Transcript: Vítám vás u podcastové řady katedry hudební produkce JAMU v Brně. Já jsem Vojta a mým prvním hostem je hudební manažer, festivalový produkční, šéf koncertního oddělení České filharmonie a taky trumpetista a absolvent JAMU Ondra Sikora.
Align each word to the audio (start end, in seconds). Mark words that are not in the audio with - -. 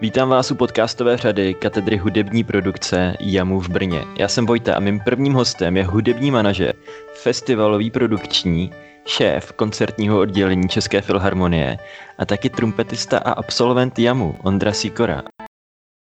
Vítám 0.00 0.28
vás 0.28 0.50
u 0.50 0.54
podcastové 0.54 1.16
řady 1.16 1.54
katedry 1.54 1.96
hudební 1.96 2.44
produkce 2.44 3.16
JAMU 3.20 3.60
v 3.60 3.68
Brně. 3.68 4.04
Já 4.18 4.28
jsem 4.28 4.46
Vojta 4.46 4.74
a 4.74 4.80
mým 4.80 5.00
prvním 5.00 5.32
hostem 5.32 5.76
je 5.76 5.84
hudební 5.84 6.30
manažer, 6.30 6.74
festivalový 7.14 7.90
produkční, 7.90 8.72
šéf 9.06 9.52
koncertního 9.52 10.20
oddělení 10.20 10.68
České 10.68 11.00
filharmonie 11.00 11.78
a 12.18 12.26
taky 12.26 12.50
trumpetista 12.50 13.18
a 13.18 13.32
absolvent 13.32 13.98
JAMU 13.98 14.36
Ondra 14.42 14.72
Sikora. 14.72 15.22